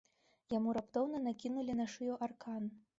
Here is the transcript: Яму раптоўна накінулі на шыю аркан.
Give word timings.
Яму 0.53 0.73
раптоўна 0.79 1.23
накінулі 1.27 1.79
на 1.79 1.89
шыю 1.95 2.21
аркан. 2.29 2.63